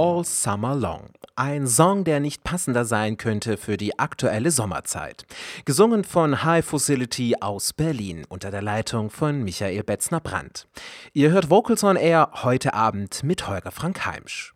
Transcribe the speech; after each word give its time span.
All 0.00 0.22
Summer 0.22 0.76
Long. 0.76 1.10
Ein 1.34 1.66
Song, 1.66 2.04
der 2.04 2.20
nicht 2.20 2.44
passender 2.44 2.84
sein 2.84 3.16
könnte 3.16 3.56
für 3.56 3.76
die 3.76 3.98
aktuelle 3.98 4.52
Sommerzeit. 4.52 5.26
Gesungen 5.64 6.04
von 6.04 6.44
High 6.44 6.64
Facility 6.64 7.34
aus 7.40 7.72
Berlin 7.72 8.24
unter 8.28 8.52
der 8.52 8.62
Leitung 8.62 9.10
von 9.10 9.42
Michael 9.42 9.82
Betzner-Brandt. 9.82 10.68
Ihr 11.14 11.32
hört 11.32 11.50
Vocals 11.50 11.82
on 11.82 11.96
Air 11.96 12.30
heute 12.44 12.74
Abend 12.74 13.24
mit 13.24 13.48
Holger 13.48 13.72
Frank 13.72 14.06
Heimsch. 14.06 14.54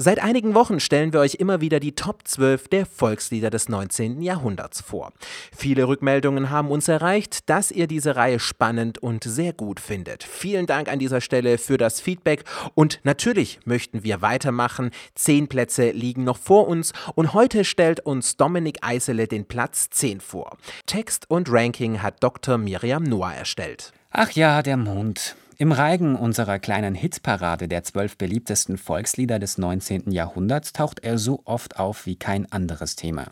Seit 0.00 0.22
einigen 0.22 0.54
Wochen 0.54 0.78
stellen 0.78 1.12
wir 1.12 1.18
euch 1.18 1.34
immer 1.40 1.60
wieder 1.60 1.80
die 1.80 1.96
Top 1.96 2.20
12 2.22 2.68
der 2.68 2.86
Volkslieder 2.86 3.50
des 3.50 3.68
19. 3.68 4.22
Jahrhunderts 4.22 4.80
vor. 4.80 5.12
Viele 5.52 5.88
Rückmeldungen 5.88 6.50
haben 6.50 6.70
uns 6.70 6.86
erreicht, 6.86 7.50
dass 7.50 7.72
ihr 7.72 7.88
diese 7.88 8.14
Reihe 8.14 8.38
spannend 8.38 8.98
und 8.98 9.24
sehr 9.24 9.52
gut 9.52 9.80
findet. 9.80 10.22
Vielen 10.22 10.66
Dank 10.66 10.88
an 10.88 11.00
dieser 11.00 11.20
Stelle 11.20 11.58
für 11.58 11.78
das 11.78 12.00
Feedback 12.00 12.44
und 12.76 13.00
natürlich 13.02 13.58
möchten 13.64 14.04
wir 14.04 14.22
weitermachen. 14.22 14.92
Zehn 15.16 15.48
Plätze 15.48 15.90
liegen 15.90 16.22
noch 16.22 16.38
vor 16.38 16.68
uns 16.68 16.92
und 17.16 17.34
heute 17.34 17.64
stellt 17.64 17.98
uns 17.98 18.36
Dominik 18.36 18.78
Eisele 18.82 19.26
den 19.26 19.46
Platz 19.46 19.90
10 19.90 20.20
vor. 20.20 20.58
Text 20.86 21.28
und 21.28 21.50
Ranking 21.50 22.02
hat 22.02 22.22
Dr. 22.22 22.56
Miriam 22.56 23.02
Noah 23.02 23.32
erstellt. 23.32 23.92
Ach 24.12 24.30
ja, 24.30 24.62
der 24.62 24.76
Mond. 24.76 25.34
Im 25.60 25.72
Reigen 25.72 26.14
unserer 26.14 26.60
kleinen 26.60 26.94
Hitparade 26.94 27.66
der 27.66 27.82
zwölf 27.82 28.16
beliebtesten 28.16 28.78
Volkslieder 28.78 29.40
des 29.40 29.58
19. 29.58 30.12
Jahrhunderts 30.12 30.72
taucht 30.72 31.00
er 31.00 31.18
so 31.18 31.42
oft 31.46 31.80
auf 31.80 32.06
wie 32.06 32.14
kein 32.14 32.50
anderes 32.52 32.94
Thema. 32.94 33.26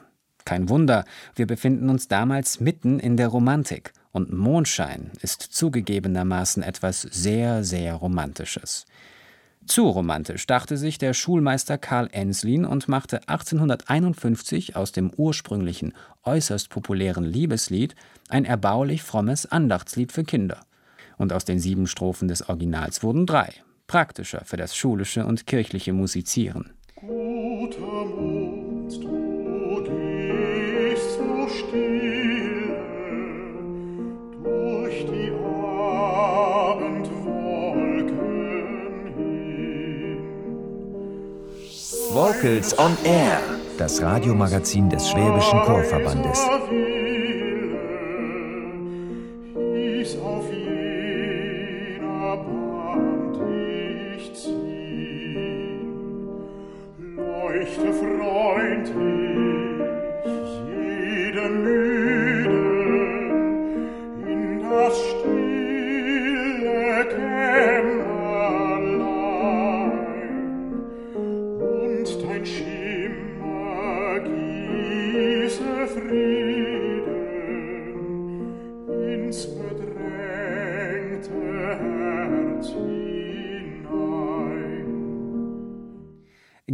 Kein 0.45 0.69
Wunder, 0.69 1.05
wir 1.37 1.47
befinden 1.47 1.89
uns 1.89 2.09
damals 2.09 2.59
mitten 2.59 2.99
in 2.99 3.17
der 3.17 3.29
Romantik 3.29 3.93
und 4.11 4.33
Mondschein 4.33 5.13
ist 5.23 5.41
zugegebenermaßen 5.41 6.65
etwas 6.65 7.03
sehr, 7.03 7.63
sehr 7.63 7.95
Romantisches. 7.95 8.87
Zu 9.65 9.89
romantisch 9.89 10.49
dachte 10.49 10.77
sich 10.79 10.99
der 10.99 11.15
Schulmeister 11.15 11.79
Karl 11.79 12.09
Enslin 12.11 12.65
und 12.65 12.89
machte 12.89 13.29
1851 13.29 14.75
aus 14.75 14.91
dem 14.91 15.13
ursprünglichen 15.17 15.95
äußerst 16.25 16.71
populären 16.71 17.25
Liebeslied 17.25 17.95
ein 18.29 18.45
erbaulich 18.45 19.05
frommes 19.05 19.47
Andachtslied 19.47 20.11
für 20.11 20.25
Kinder 20.25 20.67
und 21.19 21.33
aus 21.33 21.45
den 21.45 21.59
sieben 21.59 21.87
Strophen 21.87 22.29
des 22.29 22.49
Originals 22.49 23.03
wurden 23.03 23.27
drei, 23.27 23.53
praktischer 23.87 24.43
für 24.45 24.57
das 24.57 24.77
schulische 24.77 25.27
und 25.27 25.47
kirchliche 25.47 25.93
Musizieren. 25.93 26.73
Guter 26.97 28.05
Mond, 28.05 28.93
du 29.03 29.83
gehst 29.85 31.19
so 31.19 31.49
stille 31.49 32.77
durch 34.43 35.07
die 35.07 35.33
Abendwolken 36.63 37.07
hin. 39.17 40.19
Vocals 42.13 42.79
on 42.79 42.97
Air, 43.05 43.41
das 43.79 44.01
Radiomagazin 44.01 44.89
des 44.89 45.09
Schwäbischen 45.09 45.61
Chorverbandes. 45.61 46.47
freund 58.37 58.89
dich 60.25 60.51
jeden 60.69 61.96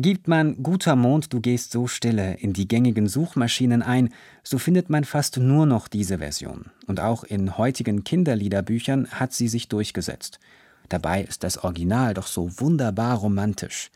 Gibt 0.03 0.27
man 0.27 0.65
Guter 0.65 0.97
Mond, 0.97 1.33
du 1.33 1.41
gehst 1.41 1.71
so 1.71 1.87
stille 1.87 2.35
in 2.41 2.53
die 2.53 2.67
gängigen 2.67 3.07
Suchmaschinen 3.07 3.83
ein, 3.83 4.09
so 4.43 4.59
findet 4.59 4.91
man 4.91 5.05
fast 5.05 5.37
nur 5.37 5.65
noch 5.65 5.87
diese 5.87 6.19
Version. 6.19 6.73
Und 6.89 6.99
auch 6.99 7.23
in 7.23 7.57
heutigen 7.57 8.03
Kinderliederbüchern 8.03 9.07
hat 9.13 9.33
sie 9.33 9.47
sich 9.47 9.69
durchgesetzt. 9.69 10.41
Dabei 10.89 11.23
ist 11.23 11.45
das 11.45 11.57
Original 11.63 12.15
doch 12.15 12.27
so 12.27 12.51
wunderbar 12.59 13.19
romantisch. 13.19 13.93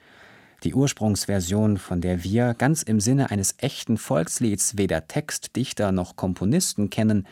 Die 0.63 0.75
Ursprungsversion, 0.75 1.77
von 1.77 2.01
der 2.01 2.23
wir 2.23 2.55
ganz 2.55 2.85
im 2.85 3.01
Sinne 3.01 3.33
eines 3.33 3.57
echten 3.59 3.99
Volkslieds 3.99 4.79
weder 4.79 5.09
Text, 5.09 5.57
Dichter 5.57 5.91
noch 5.91 6.15
Komponisten 6.15 6.89
kennen, 6.89 7.27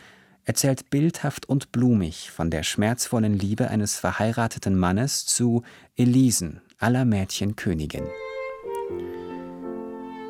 erzählt 0.46 0.90
bildhaft 0.90 1.48
und 1.48 1.70
blumig 1.70 2.32
von 2.32 2.50
der 2.50 2.64
schmerzvollen 2.64 3.38
Liebe 3.38 3.70
eines 3.70 3.94
verheirateten 3.94 4.76
Mannes 4.76 5.26
zu 5.26 5.62
Elisen, 5.94 6.60
aller 6.80 7.04
Mädchen 7.04 7.54
Königin. 7.54 8.02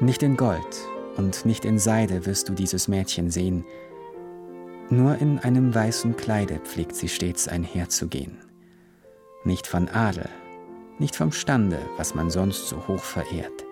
Nicht 0.04 0.22
in 0.22 0.37
Gold 0.37 0.87
und 1.16 1.47
nicht 1.47 1.65
in 1.65 1.78
Seide 1.78 2.26
wirst 2.26 2.50
du 2.50 2.53
dieses 2.53 2.88
Mädchen 2.88 3.31
sehen, 3.31 3.65
nur 4.91 5.16
in 5.16 5.38
einem 5.38 5.75
weißen 5.75 6.15
Kleide 6.15 6.59
pflegt 6.59 6.94
sie 6.94 7.09
stets 7.09 7.48
einherzugehen. 7.48 8.37
Nicht 9.44 9.66
von 9.66 9.88
Adel, 9.88 10.28
nicht 10.98 11.16
vom 11.16 11.32
Stande, 11.32 11.78
was 11.97 12.14
man 12.14 12.28
sonst 12.28 12.69
so 12.69 12.87
hoch 12.87 13.03
verehrt. 13.03 13.64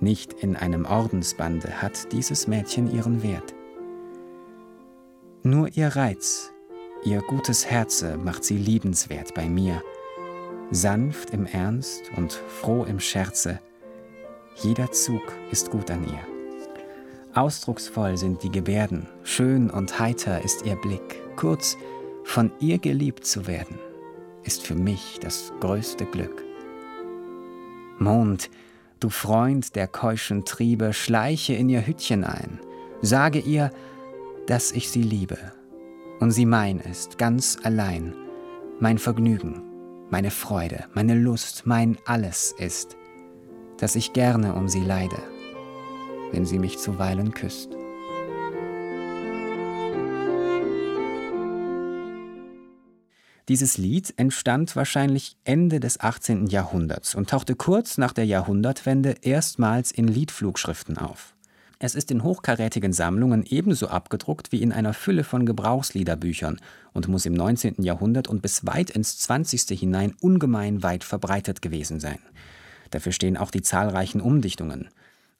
Nicht 0.00 0.32
in 0.32 0.56
einem 0.56 0.86
Ordensbande 0.86 1.82
hat 1.82 2.10
dieses 2.10 2.46
Mädchen 2.46 2.90
ihren 2.90 3.22
Wert. 3.22 3.54
Nur 5.42 5.68
ihr 5.76 5.88
Reiz, 5.88 6.54
ihr 7.04 7.20
gutes 7.20 7.66
Herze 7.66 8.16
macht 8.16 8.44
sie 8.44 8.56
liebenswert 8.56 9.34
bei 9.34 9.46
mir, 9.46 9.82
sanft 10.70 11.34
im 11.34 11.44
Ernst 11.44 12.10
und 12.16 12.32
froh 12.32 12.84
im 12.84 12.98
Scherze, 12.98 13.60
jeder 14.56 14.90
Zug 14.92 15.22
ist 15.50 15.70
gut 15.70 15.90
an 15.90 16.04
ihr. 16.04 16.20
Ausdrucksvoll 17.34 18.16
sind 18.16 18.42
die 18.42 18.50
Gebärden, 18.50 19.06
schön 19.22 19.70
und 19.70 20.00
heiter 20.00 20.42
ist 20.42 20.66
ihr 20.66 20.76
Blick. 20.76 21.22
Kurz, 21.36 21.76
von 22.24 22.52
ihr 22.60 22.78
geliebt 22.78 23.24
zu 23.24 23.46
werden, 23.46 23.78
ist 24.42 24.66
für 24.66 24.74
mich 24.74 25.18
das 25.20 25.52
größte 25.60 26.06
Glück. 26.06 26.44
Mond, 27.98 28.50
du 28.98 29.10
Freund 29.10 29.76
der 29.76 29.86
keuschen 29.86 30.44
Triebe, 30.44 30.92
schleiche 30.92 31.54
in 31.54 31.68
ihr 31.68 31.86
Hüttchen 31.86 32.24
ein, 32.24 32.60
sage 33.00 33.38
ihr, 33.38 33.70
dass 34.46 34.72
ich 34.72 34.90
sie 34.90 35.02
liebe 35.02 35.38
und 36.18 36.32
sie 36.32 36.46
mein 36.46 36.78
ist, 36.80 37.16
ganz 37.16 37.58
allein, 37.62 38.14
mein 38.80 38.98
Vergnügen, 38.98 39.62
meine 40.10 40.30
Freude, 40.30 40.84
meine 40.94 41.14
Lust, 41.14 41.62
mein 41.64 41.96
alles 42.04 42.54
ist 42.58 42.96
dass 43.80 43.96
ich 43.96 44.12
gerne 44.12 44.54
um 44.54 44.68
sie 44.68 44.84
leide, 44.84 45.22
wenn 46.32 46.44
sie 46.44 46.58
mich 46.58 46.78
zuweilen 46.78 47.32
küsst. 47.32 47.70
Dieses 53.48 53.78
Lied 53.78 54.14
entstand 54.16 54.76
wahrscheinlich 54.76 55.36
Ende 55.42 55.80
des 55.80 55.98
18. 55.98 56.46
Jahrhunderts 56.46 57.16
und 57.16 57.30
tauchte 57.30 57.56
kurz 57.56 57.98
nach 57.98 58.12
der 58.12 58.26
Jahrhundertwende 58.26 59.16
erstmals 59.22 59.90
in 59.90 60.06
Liedflugschriften 60.06 60.98
auf. 60.98 61.34
Es 61.80 61.94
ist 61.94 62.10
in 62.10 62.22
hochkarätigen 62.22 62.92
Sammlungen 62.92 63.42
ebenso 63.44 63.88
abgedruckt 63.88 64.52
wie 64.52 64.62
in 64.62 64.70
einer 64.70 64.92
Fülle 64.92 65.24
von 65.24 65.46
Gebrauchsliederbüchern 65.46 66.60
und 66.92 67.08
muss 67.08 67.24
im 67.24 67.32
19. 67.32 67.82
Jahrhundert 67.82 68.28
und 68.28 68.42
bis 68.42 68.66
weit 68.66 68.90
ins 68.90 69.18
20. 69.18 69.80
hinein 69.80 70.14
ungemein 70.20 70.82
weit 70.82 71.02
verbreitet 71.02 71.62
gewesen 71.62 71.98
sein. 71.98 72.18
Dafür 72.90 73.12
stehen 73.12 73.36
auch 73.36 73.50
die 73.50 73.62
zahlreichen 73.62 74.20
Umdichtungen. 74.20 74.88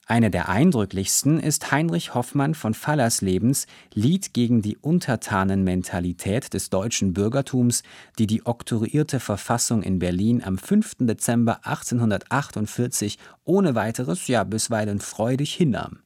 Eine 0.07 0.29
der 0.29 0.49
eindrücklichsten 0.49 1.39
ist 1.39 1.71
Heinrich 1.71 2.13
Hoffmann 2.13 2.53
von 2.53 2.73
Fallerslebens 2.73 3.65
Lied 3.93 4.33
gegen 4.33 4.61
die 4.61 4.75
Untertanenmentalität 4.77 6.53
des 6.53 6.69
deutschen 6.69 7.13
Bürgertums, 7.13 7.83
die 8.19 8.27
die 8.27 8.45
oktroyierte 8.45 9.21
Verfassung 9.21 9.83
in 9.83 9.99
Berlin 9.99 10.43
am 10.43 10.57
5. 10.57 10.97
Dezember 11.01 11.65
1848 11.65 13.19
ohne 13.45 13.75
weiteres, 13.75 14.27
ja 14.27 14.43
bisweilen 14.43 14.99
freudig 14.99 15.53
hinnahm. 15.53 15.99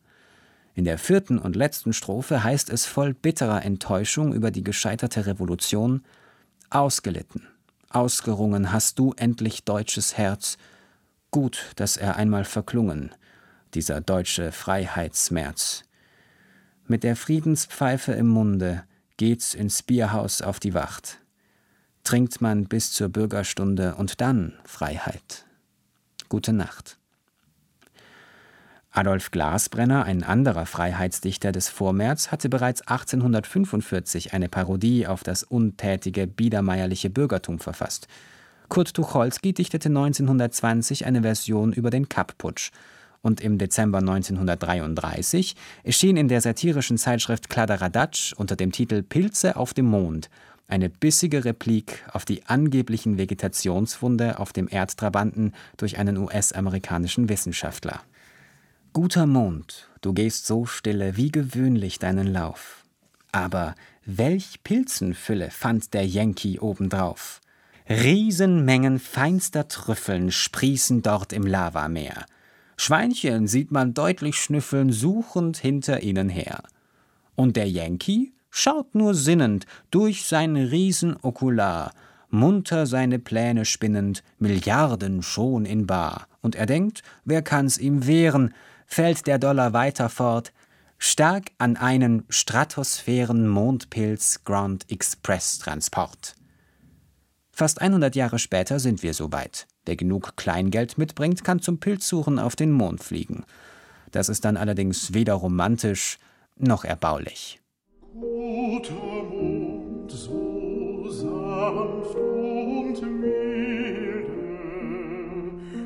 In 0.75 0.83
der 0.83 0.99
vierten 0.99 1.39
und 1.39 1.55
letzten 1.55 1.93
Strophe 1.93 2.43
heißt 2.43 2.69
es 2.69 2.85
voll 2.85 3.13
bitterer 3.13 3.63
Enttäuschung 3.63 4.33
über 4.33 4.51
die 4.51 4.63
gescheiterte 4.63 5.25
Revolution 5.25 6.03
Ausgelitten, 6.69 7.47
ausgerungen 7.89 8.71
hast 8.73 8.99
du 8.99 9.13
endlich 9.15 9.63
deutsches 9.63 10.17
Herz, 10.17 10.57
Gut, 11.35 11.73
dass 11.75 11.97
er 11.97 12.15
einmal 12.15 12.45
verklungen, 12.45 13.13
dieser 13.73 13.99
deutsche 13.99 14.53
Freiheitsmerz. 14.53 15.83
Mit 16.87 17.03
der 17.03 17.17
Friedenspfeife 17.17 18.13
im 18.13 18.27
Munde 18.29 18.85
geht's 19.17 19.53
ins 19.53 19.83
Bierhaus 19.83 20.41
auf 20.41 20.61
die 20.61 20.73
Wacht. 20.73 21.19
Trinkt 22.05 22.39
man 22.39 22.69
bis 22.69 22.93
zur 22.93 23.09
Bürgerstunde 23.09 23.95
und 23.95 24.21
dann 24.21 24.53
Freiheit. 24.63 25.45
Gute 26.29 26.53
Nacht. 26.53 26.97
Adolf 28.91 29.29
Glasbrenner, 29.29 30.05
ein 30.05 30.23
anderer 30.23 30.65
Freiheitsdichter 30.65 31.51
des 31.51 31.67
Vormärz, 31.67 32.31
hatte 32.31 32.47
bereits 32.47 32.81
1845 32.83 34.33
eine 34.33 34.47
Parodie 34.47 35.05
auf 35.05 35.21
das 35.25 35.43
untätige, 35.43 36.27
biedermeierliche 36.27 37.09
Bürgertum 37.09 37.59
verfasst. 37.59 38.07
Kurt 38.69 38.93
Tucholsky 38.93 39.53
dichtete 39.53 39.89
1920 39.89 41.05
eine 41.05 41.21
Version 41.21 41.73
über 41.73 41.89
den 41.89 42.09
Kapp-Putsch. 42.09 42.71
Und 43.21 43.41
im 43.41 43.57
Dezember 43.57 43.99
1933 43.99 45.55
erschien 45.83 46.17
in 46.17 46.27
der 46.27 46.41
satirischen 46.41 46.97
Zeitschrift 46.97 47.49
Kladderadatsch 47.49 48.33
unter 48.33 48.55
dem 48.55 48.71
Titel 48.71 49.01
Pilze 49.01 49.55
auf 49.55 49.73
dem 49.73 49.85
Mond 49.85 50.29
eine 50.67 50.89
bissige 50.89 51.45
Replik 51.45 52.03
auf 52.11 52.25
die 52.25 52.45
angeblichen 52.45 53.17
Vegetationsfunde 53.17 54.39
auf 54.39 54.53
dem 54.53 54.67
Erdtrabanten 54.69 55.53
durch 55.77 55.97
einen 55.97 56.17
US-amerikanischen 56.17 57.29
Wissenschaftler. 57.29 58.01
Guter 58.93 59.25
Mond, 59.25 59.89
du 60.01 60.13
gehst 60.13 60.47
so 60.47 60.65
stille 60.65 61.17
wie 61.17 61.31
gewöhnlich 61.31 61.99
deinen 61.99 62.27
Lauf. 62.27 62.83
Aber 63.31 63.75
welch 64.05 64.63
Pilzenfülle 64.63 65.51
fand 65.51 65.93
der 65.93 66.07
Yankee 66.07 66.59
obendrauf? 66.59 67.41
Riesenmengen 67.87 68.97
feinster 68.97 69.67
Trüffeln 69.67 70.31
sprießen 70.31 71.03
dort 71.03 71.31
im 71.31 71.45
Lavameer. 71.45 72.25
Schweinchen 72.77 73.47
sieht 73.47 73.69
man 73.69 73.93
deutlich 73.93 74.37
schnüffeln, 74.37 74.91
suchend 74.91 75.57
hinter 75.57 76.01
ihnen 76.01 76.29
her. 76.29 76.63
Und 77.35 77.55
der 77.55 77.69
Yankee 77.69 78.31
schaut 78.49 78.95
nur 78.95 79.13
sinnend 79.13 79.67
durch 79.91 80.25
sein 80.25 80.55
Riesenokular, 80.55 81.91
munter 82.31 82.87
seine 82.87 83.19
Pläne 83.19 83.65
spinnend, 83.65 84.23
Milliarden 84.39 85.21
schon 85.21 85.65
in 85.65 85.85
Bar. 85.85 86.27
Und 86.41 86.55
er 86.55 86.65
denkt, 86.65 87.03
wer 87.23 87.43
kann's 87.43 87.77
ihm 87.77 88.07
wehren, 88.07 88.55
fällt 88.87 89.27
der 89.27 89.37
Dollar 89.37 89.73
weiter 89.73 90.09
fort, 90.09 90.53
stark 90.97 91.51
an 91.59 91.77
einen 91.77 92.23
Stratosphären-Mondpilz 92.29 94.43
Grand 94.43 94.89
Express 94.89 95.59
Transport. 95.59 96.35
Fast 97.57 97.79
100 97.79 98.17
Jahre 98.17 98.37
später 98.37 98.79
sind 98.79 99.01
wir 99.01 99.13
soweit. 99.13 99.65
Wer 99.85 99.95
genug 99.95 100.35
Kleingeld 100.35 100.97
mitbringt, 100.97 101.45
kann 101.45 101.61
zum 101.61 101.79
Pilzsuchen 101.79 102.37
auf 102.37 102.57
den 102.57 102.73
Mond 102.73 103.01
fliegen. 103.01 103.45
Das 104.11 104.27
ist 104.27 104.43
dann 104.43 104.57
allerdings 104.57 105.13
weder 105.13 105.35
romantisch 105.35 106.19
noch 106.57 106.83
erbaulich. 106.83 107.61
Guter 108.13 108.91
Mond, 108.91 110.11
so 110.11 111.09
sanft 111.09 112.15
und 112.17 113.21
milde, 113.21 114.33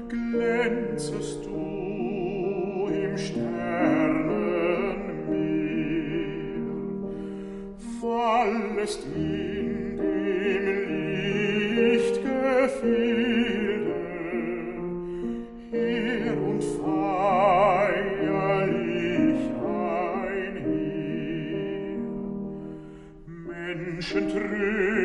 glänzest 0.10 1.45
du 1.45 1.60
fallest 8.01 9.04
in 9.15 9.58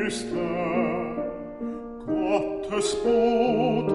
Wüste, 0.05 0.37
Gottes 2.07 2.95
Bote, 2.97 3.95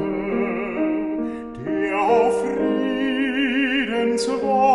der 1.64 2.02
auf 2.02 2.34
Friedens 2.42 4.28
Wort 4.42 4.69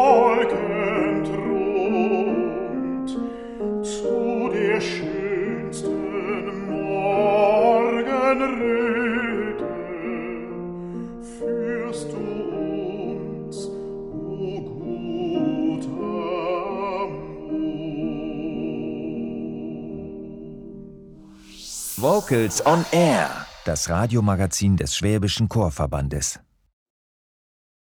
Vocals 22.05 22.61
on 22.67 22.85
Air, 22.93 23.31
das 23.65 23.89
Radiomagazin 23.89 24.77
des 24.77 24.95
Schwäbischen 24.95 25.49
Chorverbandes. 25.49 26.39